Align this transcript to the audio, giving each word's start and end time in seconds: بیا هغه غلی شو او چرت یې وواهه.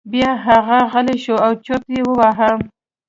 بیا 0.11 0.31
هغه 0.45 0.77
غلی 0.91 1.17
شو 1.23 1.35
او 1.45 1.51
چرت 1.65 1.85
یې 1.95 2.01
وواهه. 2.09 2.51